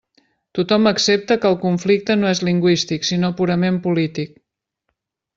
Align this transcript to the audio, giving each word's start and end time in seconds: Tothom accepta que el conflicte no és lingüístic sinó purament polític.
Tothom 0.59 0.87
accepta 0.91 1.35
que 1.43 1.47
el 1.49 1.57
conflicte 1.65 2.15
no 2.21 2.29
és 2.31 2.41
lingüístic 2.47 3.05
sinó 3.09 3.29
purament 3.41 3.77
polític. 3.87 4.33